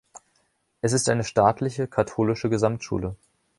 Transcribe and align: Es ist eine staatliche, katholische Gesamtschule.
Es 0.81 0.93
ist 0.93 1.09
eine 1.09 1.23
staatliche, 1.23 1.85
katholische 1.87 2.49
Gesamtschule. 2.49 3.15